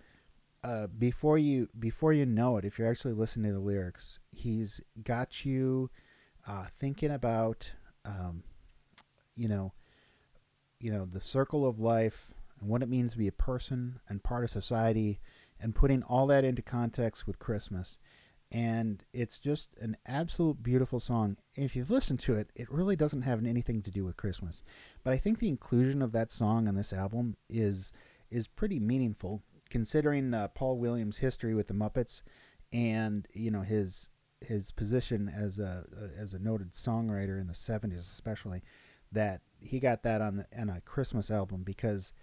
uh, 0.64 0.88
before 0.88 1.38
you 1.38 1.70
before 1.80 2.14
you 2.14 2.26
know 2.26 2.58
it 2.58 2.66
if 2.66 2.78
you're 2.78 2.90
actually 2.90 3.14
listening 3.14 3.50
to 3.50 3.58
the 3.58 3.64
lyrics 3.64 4.20
he's 4.30 4.82
got 5.06 5.46
you 5.46 5.90
uh, 6.46 6.66
thinking 6.80 7.12
about 7.12 7.72
um, 8.04 8.44
you 9.38 9.48
know 9.48 9.72
you 10.82 10.92
know 10.92 11.06
the 11.06 11.22
circle 11.22 11.66
of 11.66 11.80
life 11.80 12.34
and 12.60 12.70
what 12.70 12.84
it 12.84 12.90
means 12.90 13.14
to 13.14 13.18
be 13.18 13.28
a 13.28 13.32
person 13.32 14.00
and 14.08 14.24
part 14.24 14.44
of 14.44 14.50
society 14.50 15.20
and 15.60 15.76
putting 15.76 16.04
all 16.04 16.28
that 16.28 16.44
into 16.44 16.62
context 16.62 17.28
with 17.28 17.40
Christmas. 17.40 17.98
And 18.52 19.04
it's 19.14 19.38
just 19.38 19.78
an 19.80 19.96
absolute 20.08 20.64
beautiful 20.64 21.00
song. 21.00 21.38
If 21.56 21.76
you've 21.76 21.92
listened 21.92 22.20
to 22.22 22.36
it, 22.36 22.50
it 22.56 22.72
really 22.72 22.96
doesn't 22.96 23.22
have 23.22 23.46
anything 23.46 23.84
to 23.84 23.92
do 23.92 24.04
with 24.06 24.18
Christmas. 24.18 24.64
But 25.04 25.14
I 25.14 25.18
think 25.18 25.40
the 25.40 25.50
inclusion 25.50 26.02
of 26.02 26.12
that 26.14 26.32
song 26.32 26.68
on 26.68 26.76
this 26.76 26.92
album 26.94 27.36
is 27.50 27.92
is 28.32 28.48
pretty 28.48 28.80
meaningful, 28.80 29.42
considering 29.70 30.34
uh, 30.34 30.48
Paul 30.50 30.78
Williams' 30.78 31.18
history 31.18 31.54
with 31.54 31.68
the 31.68 31.74
Muppets, 31.74 32.22
and 32.74 33.28
you 33.34 33.52
know 33.52 33.62
his 33.62 34.10
his 34.42 34.72
position 34.72 35.30
as 35.30 35.60
a 35.60 35.86
as 36.18 36.34
a 36.34 36.40
noted 36.40 36.74
songwriter 36.74 37.40
in 37.40 37.48
the 37.48 37.54
'70s, 37.54 38.00
especially. 38.00 38.64
That 39.12 39.42
he 39.60 39.80
got 39.80 40.04
that 40.04 40.22
on 40.22 40.38
the, 40.38 40.46
on 40.60 40.70
a 40.70 40.82
Christmas 40.82 41.32
album 41.32 41.64
because 41.64 42.14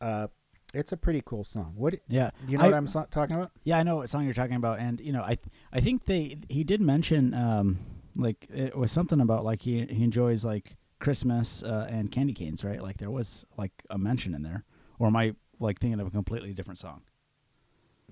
uh, 0.00 0.28
it's 0.72 0.92
a 0.92 0.96
pretty 0.96 1.22
cool 1.24 1.44
song. 1.44 1.72
What? 1.76 1.94
Yeah, 2.08 2.30
you 2.48 2.58
know 2.58 2.64
I, 2.64 2.66
what 2.68 2.74
I'm 2.74 2.86
so- 2.88 3.06
talking 3.10 3.36
about? 3.36 3.52
Yeah, 3.64 3.78
I 3.78 3.82
know 3.82 3.96
what 3.96 4.08
song 4.08 4.24
you're 4.24 4.34
talking 4.34 4.56
about, 4.56 4.78
and 4.80 5.00
you 5.00 5.12
know, 5.12 5.22
I 5.22 5.38
I 5.72 5.80
think 5.80 6.04
they 6.06 6.36
he 6.48 6.64
did 6.64 6.80
mention 6.80 7.32
um 7.34 7.78
like 8.16 8.46
it 8.52 8.76
was 8.76 8.90
something 8.92 9.20
about 9.20 9.44
like 9.44 9.62
he 9.62 9.84
he 9.86 10.02
enjoys 10.04 10.44
like 10.44 10.76
Christmas 11.00 11.62
uh, 11.62 11.86
and 11.90 12.10
candy 12.10 12.32
canes, 12.32 12.64
right? 12.64 12.82
Like 12.82 12.98
there 12.98 13.10
was 13.10 13.44
like 13.56 13.72
a 13.90 13.98
mention 13.98 14.34
in 14.34 14.42
there, 14.42 14.64
or 14.98 15.06
am 15.06 15.16
I 15.16 15.34
like 15.60 15.78
thinking 15.80 16.00
of 16.00 16.06
a 16.06 16.10
completely 16.10 16.52
different 16.54 16.78
song? 16.78 17.02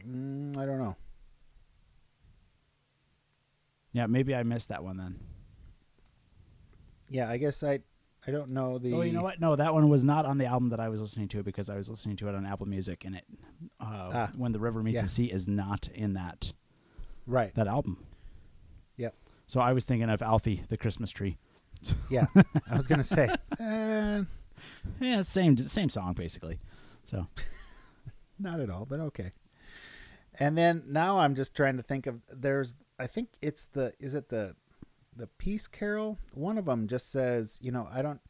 Mm, 0.07 0.57
I 0.59 0.67
don't 0.67 0.79
know. 0.79 0.97
Yeah, 3.93 4.07
maybe 4.07 4.35
I 4.35 4.43
missed 4.43 4.69
that 4.69 4.83
one 4.83 4.97
then. 4.97 5.19
Yeah, 7.09 7.29
I 7.29 7.37
guess 7.37 7.63
I 7.63 7.81
I 8.27 8.31
don't 8.31 8.51
know 8.51 8.79
the. 8.79 8.93
Oh, 8.93 9.03
you 9.03 9.13
know 9.13 9.23
what? 9.23 9.41
No, 9.41 9.57
that 9.57 9.75
one 9.75 9.89
was 9.89 10.05
not 10.05 10.27
on 10.27 10.39
the 10.39 10.47
album 10.47 10.69
that 10.69 10.81
I 10.81 10.89
was 10.89 11.01
listening 11.01 11.29
to 11.29 11.43
because 11.43 11.69
I 11.69 11.77
was 11.77 11.91
listening 11.91 12.17
to 12.17 12.29
it 12.29 12.35
on 12.35 12.47
Apple 12.47 12.67
Music, 12.67 13.05
and 13.05 13.17
it 13.17 13.25
uh, 13.81 14.11
ah, 14.15 14.31
when 14.37 14.53
the 14.53 14.61
river 14.61 14.83
meets 14.83 14.97
yeah. 14.97 15.03
the 15.03 15.09
sea 15.09 15.27
is 15.27 15.49
not 15.49 15.89
in 15.95 16.15
that 16.15 16.53
right 17.27 17.55
that 17.55 17.67
album. 17.67 18.05
Yep. 18.97 19.15
So 19.47 19.61
I 19.61 19.73
was 19.73 19.85
thinking 19.85 20.09
of 20.09 20.23
Alfie, 20.23 20.63
the 20.69 20.77
Christmas 20.77 21.11
tree. 21.11 21.37
yeah, 22.11 22.27
I 22.71 22.77
was 22.77 22.87
gonna 22.87 23.05
say. 23.05 23.29
Uh, 23.59 24.23
yeah, 25.01 25.23
same 25.23 25.57
same 25.57 25.91
song 25.91 26.13
basically. 26.13 26.61
So. 27.05 27.27
not 28.39 28.61
at 28.61 28.71
all, 28.71 28.85
but 28.85 29.01
okay. 29.01 29.33
And 30.39 30.57
then 30.57 30.85
now 30.87 31.19
I'm 31.19 31.35
just 31.35 31.55
trying 31.55 31.77
to 31.77 31.83
think 31.83 32.07
of 32.07 32.21
there's 32.31 32.77
I 32.99 33.07
think 33.07 33.31
it's 33.41 33.67
the 33.67 33.93
is 33.99 34.15
it 34.15 34.29
the 34.29 34.55
the 35.15 35.27
Peace 35.27 35.67
Carol. 35.67 36.19
One 36.35 36.59
of 36.59 36.65
them 36.65 36.87
just 36.87 37.11
says, 37.11 37.59
you 37.61 37.71
know, 37.71 37.89
I 37.93 38.03
don't, 38.03 38.21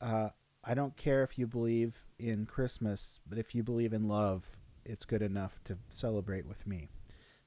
uh, 0.00 0.28
I 0.64 0.74
don't 0.74 0.96
care 0.96 1.22
if 1.22 1.38
you 1.38 1.46
believe 1.46 2.06
in 2.18 2.46
Christmas, 2.46 3.20
but 3.28 3.38
if 3.38 3.54
you 3.54 3.62
believe 3.62 3.92
in 3.92 4.08
love, 4.08 4.56
it's 4.84 5.04
good 5.04 5.22
enough 5.22 5.62
to 5.64 5.78
celebrate 5.90 6.46
with 6.46 6.66
me. 6.66 6.90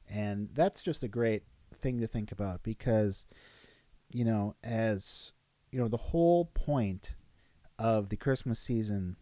And 0.09 0.49
that's 0.53 0.81
just 0.81 1.03
a 1.03 1.07
great 1.07 1.43
thing 1.81 1.99
to 1.99 2.07
think 2.07 2.31
about 2.31 2.63
because, 2.63 3.25
you 4.11 4.25
know, 4.25 4.55
as 4.63 5.31
you 5.71 5.79
know, 5.79 5.87
the 5.87 5.97
whole 5.97 6.45
point 6.45 7.15
of 7.77 8.09
the 8.09 8.17
Christmas 8.17 8.59
season 8.59 9.15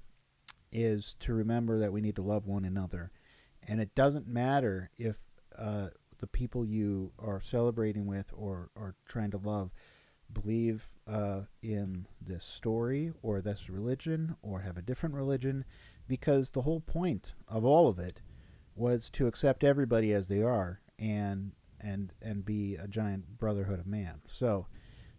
is 0.72 1.16
to 1.20 1.34
remember 1.34 1.80
that 1.80 1.94
we 1.94 2.02
need 2.02 2.16
to 2.16 2.22
love 2.22 2.48
one 2.48 2.66
another. 2.66 3.12
And 3.68 3.82
it 3.82 3.96
doesn't 3.96 4.28
matter 4.28 4.92
if 4.98 5.18
uh, 5.58 5.88
the 6.20 6.28
people 6.28 6.66
you 6.66 7.12
are 7.20 7.42
celebrating 7.42 8.06
with 8.06 8.32
or, 8.34 8.70
are 8.76 8.96
trying 9.08 9.32
to 9.32 9.38
love 9.38 9.72
believe 10.34 10.88
uh, 11.08 11.42
in 11.62 12.06
this 12.20 12.46
story 12.46 13.14
or 13.22 13.40
this 13.40 13.70
religion 13.70 14.36
or 14.42 14.60
have 14.60 14.78
a 14.78 14.82
different 14.82 15.16
religion, 15.16 15.64
because 16.08 16.52
the 16.52 16.62
whole 16.62 16.82
point 16.82 17.34
of 17.48 17.64
all 17.64 17.88
of 17.88 18.00
it 18.00 18.22
was 18.76 19.10
to 19.10 19.28
accept 19.28 19.64
everybody 19.64 20.14
as 20.14 20.28
they 20.28 20.42
are 20.42 20.82
and 21.00 21.52
and 21.80 22.12
and 22.22 22.44
be 22.44 22.76
a 22.76 22.88
giant 22.88 23.38
brotherhood 23.38 23.80
of 23.80 23.88
man. 23.88 24.20
So 24.26 24.68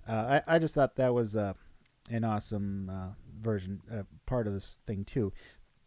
uh, 0.09 0.41
I, 0.47 0.57
I 0.57 0.59
just 0.59 0.75
thought 0.75 0.97
that 0.97 1.15
was 1.15 1.37
uh, 1.37 1.55
an 2.11 2.25
awesome 2.25 2.91
uh, 2.91 3.09
version, 3.41 3.81
uh, 3.93 4.03
part 4.27 4.47
of 4.47 4.53
this 4.53 4.81
thing 4.87 5.05
too. 5.05 5.33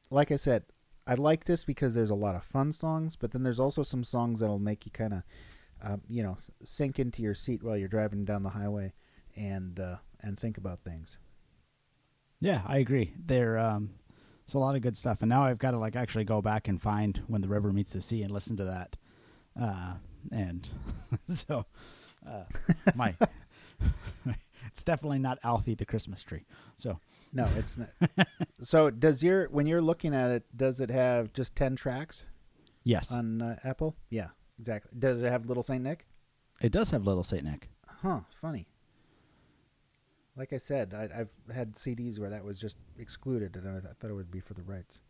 Like 0.10 0.32
I 0.32 0.36
said, 0.36 0.64
I 1.12 1.16
like 1.16 1.44
this 1.44 1.66
because 1.66 1.94
there's 1.94 2.10
a 2.10 2.16
lot 2.16 2.36
of 2.36 2.44
fun 2.46 2.72
songs, 2.72 3.18
but 3.18 3.32
then 3.32 3.44
there's 3.44 3.60
also 3.60 3.84
some 3.84 4.02
songs 4.02 4.40
that'll 4.40 4.60
make 4.60 4.86
you 4.86 4.94
kind 4.94 5.14
of, 5.14 5.24
uh, 5.84 5.98
you 6.08 6.24
know, 6.24 6.38
sink 6.64 7.00
into 7.00 7.22
your 7.22 7.36
seat 7.36 7.62
while 7.62 7.76
you're 7.76 7.90
driving 7.90 8.24
down 8.24 8.44
the 8.44 8.50
highway, 8.50 8.94
and 9.36 9.78
uh, 9.78 9.98
and 10.22 10.40
think 10.40 10.58
about 10.58 10.80
things. 10.86 11.18
Yeah, 12.40 12.62
I 12.66 12.78
agree. 12.78 13.14
There, 13.26 13.60
um, 13.60 13.90
it's 14.46 14.54
a 14.54 14.60
lot 14.60 14.78
of 14.78 14.84
good 14.84 14.96
stuff, 14.96 15.22
and 15.22 15.28
now 15.28 15.44
I've 15.44 15.60
got 15.60 15.72
to 15.72 15.80
like 15.80 15.98
actually 15.98 16.24
go 16.24 16.42
back 16.42 16.70
and 16.70 16.82
find 16.82 17.22
when 17.28 17.42
the 17.42 17.50
river 17.50 17.74
meets 17.74 17.92
the 17.92 18.02
sea 18.02 18.24
and 18.24 18.32
listen 18.32 18.56
to 18.56 18.64
that, 18.64 18.96
uh, 19.62 19.96
and 20.32 20.70
so 21.28 21.66
uh, 22.26 22.44
my 22.96 23.18
it's 24.72 24.84
definitely 24.84 25.20
not 25.20 25.38
Alfie 25.44 25.76
the 25.76 25.86
Christmas 25.86 26.24
tree. 26.24 26.46
So 26.76 27.00
no, 27.34 27.48
it's 27.58 27.78
not. 27.78 27.90
so 28.64 28.90
does 28.90 29.22
your 29.22 29.48
when 29.50 29.68
you're 29.68 29.82
looking 29.82 30.16
at 30.16 30.32
it, 30.32 30.44
does 30.56 30.80
it 30.80 30.90
have 30.90 31.34
just 31.34 31.56
ten 31.56 31.76
tracks? 31.76 32.26
Yes, 32.84 33.12
on 33.12 33.42
uh, 33.42 33.58
Apple. 33.64 33.96
Yeah, 34.10 34.30
exactly. 34.60 34.92
Does 34.98 35.22
it 35.22 35.30
have 35.30 35.46
Little 35.46 35.64
Saint 35.64 35.84
Nick? 35.84 36.08
It 36.62 36.72
does 36.72 36.92
have 36.92 37.06
Little 37.06 37.24
Saint 37.24 37.44
Nick. 37.44 37.70
Huh. 37.88 38.22
Funny. 38.40 38.68
Like 40.38 40.54
I 40.54 40.58
said, 40.58 40.94
I, 40.94 41.16
have 41.16 41.30
had 41.54 41.76
CDs 41.76 42.18
where 42.18 42.30
that 42.30 42.44
was 42.44 42.58
just 42.58 42.78
excluded, 42.98 43.58
and 43.58 43.68
I 43.68 43.82
thought 44.00 44.10
it 44.10 44.14
would 44.14 44.32
be 44.32 44.40
for 44.40 44.54
the 44.54 44.64
rights. 44.64 45.02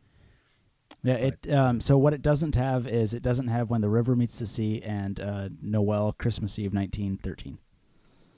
Yeah, 1.03 1.13
it. 1.13 1.51
Um, 1.51 1.79
so 1.79 1.97
what 1.97 2.13
it 2.13 2.21
doesn't 2.23 2.55
have 2.55 2.87
is 2.87 3.13
it 3.13 3.21
doesn't 3.21 3.47
have 3.47 3.69
when 3.69 3.81
the 3.81 3.89
river 3.89 4.15
meets 4.15 4.39
the 4.39 4.47
sea 4.47 4.81
and 4.81 5.19
uh, 5.19 5.49
Noel 5.61 6.13
Christmas 6.13 6.57
Eve 6.57 6.73
1913. 6.73 7.59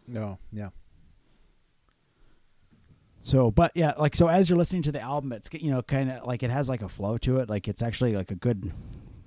No, 0.08 0.38
yeah. 0.52 0.70
So, 3.24 3.52
but 3.52 3.72
yeah, 3.74 3.94
like 3.98 4.16
so 4.16 4.28
as 4.28 4.50
you're 4.50 4.58
listening 4.58 4.82
to 4.84 4.92
the 4.92 5.02
album, 5.02 5.32
it's 5.32 5.50
you 5.54 5.72
know 5.72 5.82
kind 5.82 6.12
of 6.12 6.28
like 6.28 6.44
it 6.44 6.52
has 6.52 6.68
like 6.68 6.82
a 6.82 6.90
flow 6.90 7.18
to 7.20 7.40
it. 7.40 7.50
Like 7.50 7.70
it's 7.70 7.82
actually 7.82 8.16
like 8.16 8.32
a 8.32 8.36
good, 8.36 8.72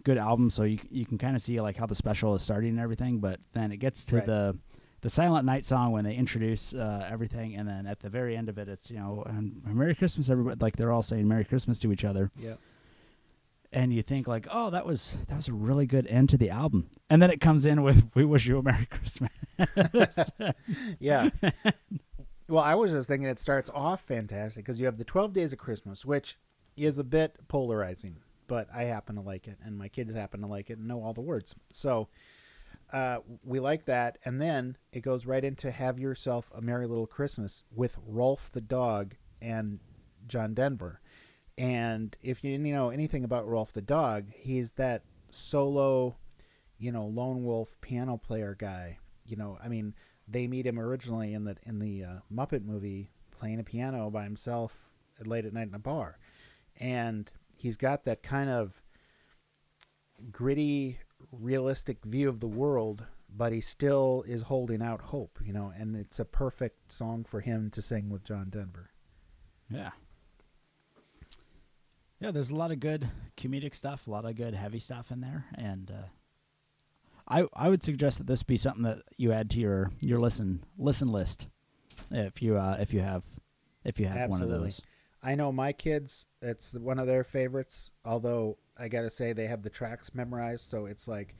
good 0.05 0.19
album. 0.19 0.51
So 0.51 0.65
you 0.65 0.79
you 0.91 1.07
can 1.07 1.17
kind 1.17 1.35
of 1.35 1.41
see 1.41 1.59
like 1.63 1.77
how 1.77 1.87
the 1.87 1.95
special 1.95 2.35
is 2.35 2.43
starting 2.43 2.71
and 2.71 2.81
everything. 2.81 3.19
But 3.19 3.41
then 3.55 3.73
it 3.73 3.79
gets 3.79 4.05
to 4.07 4.17
right. 4.17 4.27
the 4.27 4.59
the 5.01 5.09
Silent 5.09 5.47
Night 5.47 5.65
song 5.65 5.93
when 5.93 6.05
they 6.05 6.15
introduce 6.15 6.75
uh, 6.75 7.09
everything, 7.11 7.57
and 7.57 7.67
then 7.67 7.87
at 7.87 8.01
the 8.01 8.11
very 8.11 8.37
end 8.37 8.51
of 8.51 8.59
it, 8.59 8.69
it's 8.69 8.91
you 8.91 8.99
know 8.99 9.23
and 9.27 9.63
Merry 9.65 9.95
Christmas, 9.95 10.29
everybody. 10.29 10.59
Like 10.61 10.77
they're 10.77 10.93
all 10.93 11.03
saying 11.03 11.27
Merry 11.27 11.47
Christmas 11.47 11.79
to 11.81 11.91
each 11.91 12.05
other. 12.05 12.31
Yeah. 12.39 12.55
And 13.73 13.93
you 13.93 14.03
think 14.03 14.29
like, 14.29 14.47
oh, 14.51 14.71
that 14.71 14.85
was 14.85 15.17
that 15.29 15.37
was 15.37 15.49
a 15.49 15.55
really 15.55 15.87
good 15.87 16.07
end 16.07 16.29
to 16.31 16.37
the 16.37 16.51
album, 16.51 16.91
and 17.09 17.23
then 17.23 17.31
it 17.31 17.41
comes 17.41 17.65
in 17.65 17.83
with 17.83 18.11
"We 18.15 18.27
wish 18.27 18.47
you 18.47 18.59
a 18.59 18.63
Merry 18.63 18.87
Christmas." 18.87 20.31
yeah. 20.99 21.31
Well, 22.49 22.63
I 22.63 22.75
was 22.75 22.93
just 22.93 23.09
thinking 23.09 23.29
it 23.29 23.41
starts 23.41 23.71
off 23.71 24.03
fantastic 24.03 24.65
because 24.65 24.79
you 24.79 24.87
have 24.87 24.99
the 24.99 25.05
12 25.05 25.33
Days 25.33 25.53
of 25.53 25.59
Christmas, 25.59 26.05
which 26.05 26.39
is 26.77 26.99
a 26.99 27.05
bit 27.05 27.37
polarizing, 27.49 28.19
but 28.47 28.69
I 28.73 28.85
happen 28.85 29.17
to 29.17 29.21
like 29.21 29.49
it, 29.49 29.59
and 29.65 29.77
my 29.77 29.89
kids 29.89 30.15
happen 30.15 30.43
to 30.43 30.47
like 30.47 30.71
it 30.71 30.79
and 30.79 30.87
know 30.87 31.03
all 31.03 31.13
the 31.13 31.21
words. 31.21 31.57
So 31.73 32.09
uh, 32.93 33.19
we 33.43 33.59
like 33.59 33.85
that. 33.87 34.19
And 34.25 34.41
then 34.41 34.77
it 34.93 35.01
goes 35.01 35.27
right 35.27 35.45
into 35.45 35.71
Have 35.71 35.99
Yourself 35.99 36.51
a 36.55 36.61
Merry 36.61 36.87
Little 36.87 37.07
Christmas 37.07 37.65
with 37.75 37.99
Rowlf 38.09 38.51
the 38.51 38.61
dog 38.61 39.15
and 39.43 39.81
John 40.29 40.55
Denver. 40.55 41.01
And 41.59 42.17
if 42.23 42.45
you, 42.45 42.51
didn't 42.53 42.71
know 42.71 42.91
anything 42.91 43.25
about 43.25 43.47
Rowlf 43.47 43.73
the 43.73 43.83
dog, 43.83 44.27
he's 44.33 44.73
that 44.73 45.03
solo, 45.31 46.17
you 46.79 46.93
know, 46.93 47.07
lone 47.07 47.45
wolf 47.45 47.81
piano 47.81 48.19
player 48.19 48.55
guy. 48.59 48.99
You 49.25 49.37
know, 49.37 49.59
I 49.63 49.69
mean, 49.69 49.95
they 50.29 50.47
meet 50.47 50.67
him 50.67 50.79
originally 50.79 51.35
in 51.35 51.45
the 51.45 51.57
in 51.65 51.79
the 51.79 52.05
uh, 52.05 52.15
Muppet 52.33 52.65
movie 52.65 53.11
playing 53.31 53.61
a 53.61 53.65
piano 53.65 54.11
by 54.11 54.25
himself 54.25 54.93
late 55.25 55.45
at 55.45 55.53
night 55.53 55.69
in 55.69 55.75
a 55.75 55.79
bar, 55.79 56.19
and 56.79 57.31
he's 57.57 57.77
got 57.77 58.05
that 58.05 58.23
kind 58.23 58.51
of 58.51 58.81
gritty, 60.31 60.99
realistic 61.33 62.05
view 62.05 62.29
of 62.29 62.41
the 62.41 62.47
world, 62.47 63.05
but 63.35 63.53
he 63.53 63.61
still 63.61 64.25
is 64.27 64.43
holding 64.43 64.83
out 64.83 65.01
hope, 65.01 65.39
you 65.45 65.53
know, 65.53 65.73
and 65.77 65.97
it's 65.97 66.19
a 66.19 66.25
perfect 66.25 66.91
song 66.91 67.25
for 67.25 67.41
him 67.41 67.71
to 67.71 67.83
sing 67.83 68.09
with 68.09 68.25
John 68.25 68.49
Denver. 68.51 68.91
Yeah. 69.71 69.91
Yeah, 72.21 72.31
there's 72.31 72.51
a 72.51 72.57
lot 72.57 72.71
of 72.71 72.81
good 72.81 73.09
comedic 73.37 73.75
stuff, 73.75 74.07
a 74.07 74.11
lot 74.11 74.25
of 74.25 74.37
good 74.37 74.55
heavy 74.55 74.79
stuff 74.79 75.11
in 75.11 75.21
there, 75.21 75.45
and 75.55 75.91
uh, 75.91 76.07
I 77.29 77.47
I 77.55 77.69
would 77.69 77.83
suggest 77.83 78.19
that 78.19 78.27
this 78.27 78.43
be 78.43 78.57
something 78.57 78.85
that 78.85 78.99
you 79.17 79.33
add 79.33 79.51
to 79.51 79.61
your 79.61 79.91
your 80.01 80.21
listen 80.21 80.65
listen 80.79 81.11
list 81.11 81.49
if 82.11 82.41
you 82.43 82.57
uh, 82.57 82.77
if 82.79 82.93
you 82.93 83.01
have 83.01 83.25
if 83.85 83.99
you 83.99 84.07
have 84.07 84.17
Absolutely. 84.17 84.47
one 84.49 84.57
of 84.57 84.63
those. 84.63 84.83
I 85.23 85.35
know 85.35 85.51
my 85.51 85.73
kids; 85.73 86.27
it's 86.41 86.75
one 86.75 86.99
of 86.99 87.07
their 87.07 87.25
favorites. 87.25 87.91
Although 88.05 88.59
I 88.79 88.89
gotta 88.89 89.11
say 89.11 89.33
they 89.33 89.47
have 89.47 89.63
the 89.63 89.71
tracks 89.71 90.15
memorized, 90.15 90.71
so 90.71 90.87
it's 90.87 91.09
like 91.09 91.35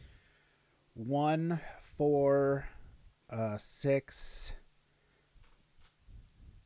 one, 0.95 1.61
four, 1.79 2.67
uh, 3.31 3.59
six, 3.59 4.53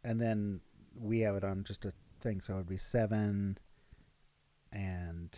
and 0.04 0.20
then 0.20 0.60
we 0.94 1.20
have 1.20 1.34
it 1.34 1.44
on 1.44 1.64
just 1.64 1.84
a 1.84 1.92
thing, 2.20 2.40
so 2.40 2.54
it 2.54 2.56
would 2.58 2.68
be 2.68 2.78
seven 2.78 3.58
and 4.72 5.36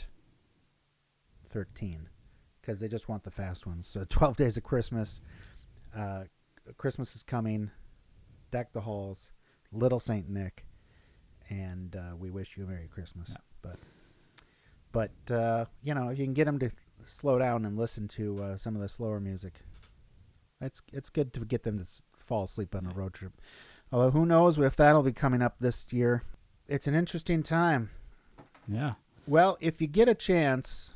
thirteen 1.48 2.08
because 2.62 2.80
they 2.80 2.88
just 2.88 3.08
want 3.08 3.24
the 3.24 3.30
fast 3.30 3.66
ones. 3.66 3.86
So 3.86 4.04
12 4.08 4.36
Days 4.36 4.56
of 4.56 4.62
Christmas, 4.62 5.20
uh, 5.94 6.24
Christmas 6.78 7.14
is 7.14 7.22
coming, 7.22 7.70
Deck 8.50 8.72
the 8.72 8.80
Halls, 8.80 9.30
Little 9.72 10.00
Saint 10.00 10.28
Nick, 10.30 10.64
and 11.50 11.96
uh, 11.96 12.16
we 12.16 12.30
wish 12.30 12.56
you 12.56 12.64
a 12.64 12.66
Merry 12.66 12.88
Christmas. 12.88 13.30
Yeah. 13.30 13.36
But 13.62 13.78
but 14.92 15.34
uh, 15.34 15.64
you 15.82 15.94
know 15.94 16.08
if 16.08 16.18
you 16.18 16.24
can 16.24 16.34
get 16.34 16.44
them 16.44 16.58
to 16.60 16.70
slow 17.06 17.38
down 17.38 17.64
and 17.64 17.76
listen 17.76 18.08
to 18.08 18.42
uh, 18.42 18.56
some 18.56 18.74
of 18.74 18.80
the 18.80 18.88
slower 18.88 19.20
music, 19.20 19.60
it's 20.60 20.80
it's 20.92 21.10
good 21.10 21.32
to 21.34 21.40
get 21.40 21.62
them 21.62 21.78
to 21.78 21.86
fall 22.16 22.44
asleep 22.44 22.74
on 22.74 22.86
a 22.86 22.94
road 22.94 23.14
trip. 23.14 23.32
Although 23.90 24.10
who 24.10 24.26
knows 24.26 24.58
if 24.58 24.76
that'll 24.76 25.02
be 25.02 25.12
coming 25.12 25.42
up 25.42 25.56
this 25.58 25.92
year. 25.92 26.22
It's 26.68 26.86
an 26.86 26.94
interesting 26.94 27.42
time. 27.42 27.90
Yeah. 28.66 28.92
Well, 29.26 29.58
if 29.60 29.80
you 29.80 29.86
get 29.86 30.08
a 30.08 30.14
chance, 30.14 30.94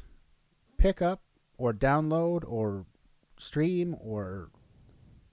pick 0.79 1.03
up 1.03 1.21
or 1.59 1.73
download 1.73 2.45
or 2.47 2.87
stream 3.39 3.97
or 4.01 4.51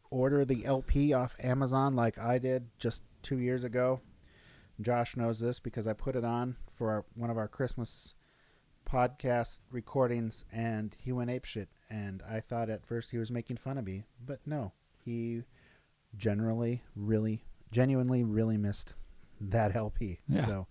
order 0.09 0.45
the 0.45 0.65
LP 0.65 1.13
off 1.13 1.35
Amazon 1.39 1.95
like 1.95 2.17
I 2.17 2.37
did 2.37 2.67
just 2.77 3.03
two 3.21 3.39
years 3.39 3.63
ago. 3.63 4.01
Josh 4.81 5.15
knows 5.17 5.39
this 5.39 5.59
because 5.59 5.87
I 5.87 5.93
put 5.93 6.15
it 6.15 6.23
on 6.23 6.55
for 6.75 6.91
our, 6.91 7.05
one 7.15 7.29
of 7.29 7.37
our 7.37 7.47
Christmas 7.47 8.15
podcast 8.85 9.61
recordings, 9.71 10.45
and 10.51 10.95
he 10.99 11.11
went 11.11 11.29
apeshit. 11.29 11.67
And 11.89 12.21
I 12.29 12.39
thought 12.39 12.69
at 12.69 12.85
first 12.85 13.11
he 13.11 13.17
was 13.17 13.31
making 13.31 13.57
fun 13.57 13.77
of 13.77 13.85
me, 13.85 14.03
but 14.25 14.39
no, 14.45 14.71
he 15.03 15.43
generally, 16.17 16.81
really, 16.95 17.43
genuinely, 17.71 18.23
really 18.23 18.57
missed 18.57 18.93
that 19.39 19.75
LP. 19.75 20.19
Yeah. 20.27 20.45
So 20.45 20.67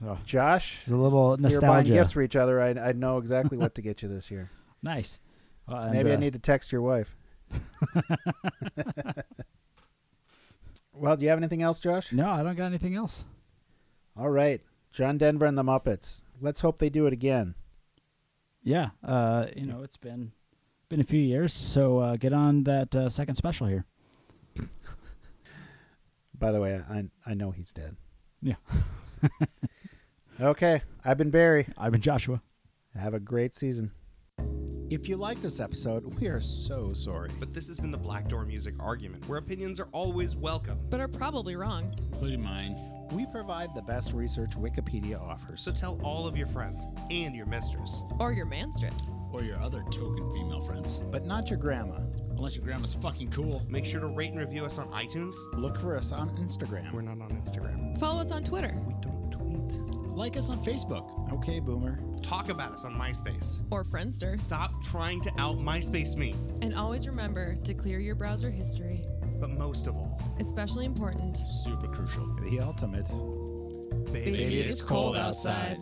so 0.00 0.18
Josh, 0.24 0.78
it's 0.80 0.90
a 0.90 0.96
little 0.96 1.36
nostalgia. 1.36 1.66
Were 1.66 1.72
buying 1.72 1.84
gifts 1.84 2.12
for 2.12 2.22
each 2.22 2.36
other. 2.36 2.60
I 2.60 2.70
I 2.70 2.92
know 2.92 3.18
exactly 3.18 3.58
what 3.58 3.74
to 3.74 3.82
get 3.82 4.02
you 4.02 4.08
this 4.08 4.30
year. 4.30 4.50
Nice. 4.82 5.20
Well, 5.68 5.92
Maybe 5.92 6.10
uh, 6.10 6.14
I 6.14 6.16
need 6.16 6.32
to 6.32 6.38
text 6.38 6.72
your 6.72 6.80
wife. 6.80 7.14
well, 10.94 11.18
do 11.18 11.22
you 11.22 11.28
have 11.28 11.38
anything 11.38 11.60
else, 11.60 11.78
Josh? 11.80 12.14
No, 12.14 12.30
I 12.30 12.42
don't 12.42 12.56
got 12.56 12.64
anything 12.64 12.94
else. 12.94 13.26
All 14.16 14.30
right, 14.30 14.62
John 14.90 15.18
Denver 15.18 15.44
and 15.44 15.58
the 15.58 15.62
Muppets. 15.62 16.22
Let's 16.40 16.62
hope 16.62 16.78
they 16.78 16.88
do 16.88 17.04
it 17.06 17.12
again. 17.12 17.54
Yeah, 18.62 18.88
uh, 19.04 19.48
you 19.54 19.66
know 19.66 19.82
it's 19.82 19.98
been 19.98 20.32
been 20.88 21.00
a 21.00 21.04
few 21.04 21.20
years, 21.20 21.52
so 21.52 21.98
uh, 21.98 22.16
get 22.16 22.32
on 22.32 22.64
that 22.64 22.96
uh, 22.96 23.10
second 23.10 23.34
special 23.34 23.66
here. 23.66 23.84
By 26.38 26.52
the 26.52 26.60
way, 26.60 26.80
I 26.88 27.04
I 27.26 27.34
know 27.34 27.50
he's 27.50 27.74
dead. 27.74 27.96
Yeah. 28.40 28.56
okay, 30.40 30.82
I've 31.04 31.18
been 31.18 31.30
Barry. 31.30 31.66
I've 31.76 31.92
been 31.92 32.00
Joshua. 32.00 32.40
Have 32.98 33.14
a 33.14 33.20
great 33.20 33.54
season. 33.54 33.92
If 34.90 35.08
you 35.08 35.16
like 35.16 35.40
this 35.40 35.60
episode, 35.60 36.18
we 36.20 36.26
are 36.26 36.40
so 36.40 36.92
sorry. 36.92 37.30
But 37.38 37.54
this 37.54 37.68
has 37.68 37.78
been 37.78 37.92
the 37.92 37.98
Black 37.98 38.26
Door 38.28 38.46
Music 38.46 38.74
Argument, 38.80 39.28
where 39.28 39.38
opinions 39.38 39.78
are 39.78 39.86
always 39.92 40.34
welcome. 40.34 40.80
but 40.90 40.98
are 40.98 41.06
probably 41.06 41.54
wrong. 41.54 41.94
including 42.12 42.42
mine. 42.42 42.76
We 43.12 43.24
provide 43.26 43.72
the 43.76 43.82
best 43.82 44.12
research 44.12 44.50
Wikipedia 44.56 45.20
offers. 45.20 45.62
So 45.62 45.70
tell 45.70 46.00
all 46.02 46.26
of 46.26 46.36
your 46.36 46.48
friends 46.48 46.86
and 47.10 47.36
your 47.36 47.46
mistress. 47.46 48.02
Or 48.18 48.32
your 48.32 48.46
manstress. 48.46 49.00
Or 49.32 49.44
your 49.44 49.58
other 49.58 49.84
token 49.92 50.32
female 50.32 50.60
friends. 50.60 51.00
but 51.12 51.24
not 51.24 51.50
your 51.50 51.58
grandma. 51.60 52.00
Unless 52.30 52.56
your 52.56 52.64
grandma's 52.64 52.94
fucking 52.94 53.30
cool. 53.30 53.62
Make 53.68 53.84
sure 53.84 54.00
to 54.00 54.08
rate 54.08 54.30
and 54.30 54.40
review 54.40 54.64
us 54.64 54.78
on 54.78 54.88
iTunes. 54.88 55.34
Look 55.54 55.78
for 55.78 55.94
us 55.96 56.10
on 56.10 56.30
Instagram. 56.36 56.90
We're 56.92 57.02
not 57.02 57.20
on 57.20 57.30
Instagram. 57.30 57.96
Follow 58.00 58.20
us 58.22 58.32
on 58.32 58.42
Twitter. 58.42 58.74
We 58.86 58.92
don't 58.94 58.99
tweet. 58.99 58.99
Like 60.10 60.36
us 60.36 60.50
on 60.50 60.58
Facebook. 60.64 61.32
Okay, 61.32 61.60
Boomer. 61.60 62.00
Talk 62.22 62.48
about 62.48 62.72
us 62.72 62.84
on 62.84 62.94
MySpace. 62.94 63.60
Or 63.70 63.84
Friendster. 63.84 64.38
Stop 64.38 64.82
trying 64.82 65.20
to 65.22 65.30
out 65.38 65.58
MySpace 65.58 66.16
me. 66.16 66.34
And 66.62 66.74
always 66.74 67.06
remember 67.06 67.56
to 67.64 67.74
clear 67.74 67.98
your 67.98 68.14
browser 68.14 68.50
history. 68.50 69.02
But 69.40 69.50
most 69.50 69.86
of 69.86 69.96
all, 69.96 70.20
Especially 70.40 70.86
important. 70.86 71.36
Super 71.36 71.86
crucial. 71.86 72.26
The 72.42 72.60
ultimate. 72.60 73.06
baby, 74.12 74.30
Baby, 74.32 74.60
it's 74.60 74.82
cold 74.82 75.16
outside. 75.16 75.78